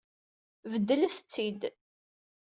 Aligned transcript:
Beddlet-t-id. 0.71 1.61